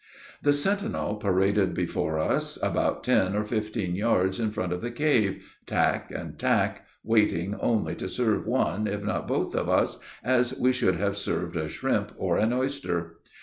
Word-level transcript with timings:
The 0.41 0.51
sentinel 0.51 1.17
paraded 1.17 1.75
before 1.75 2.17
us, 2.17 2.57
about 2.63 3.03
ten 3.03 3.35
or 3.35 3.43
fifteen 3.45 3.93
yards 3.93 4.39
in 4.39 4.49
front 4.49 4.73
of 4.73 4.81
the 4.81 4.89
cave, 4.89 5.43
tack 5.67 6.09
and 6.09 6.39
tack, 6.39 6.87
waiting 7.03 7.53
only 7.59 7.93
to 7.97 8.09
serve 8.09 8.47
one, 8.47 8.87
if 8.87 9.03
not 9.03 9.27
both 9.27 9.53
of 9.55 9.69
us, 9.69 9.99
as 10.23 10.59
we 10.59 10.73
should 10.73 10.95
have 10.95 11.17
served 11.17 11.55
a 11.55 11.69
shrimp 11.69 12.13
or 12.17 12.39
an 12.39 12.51
oyster. 12.51 13.19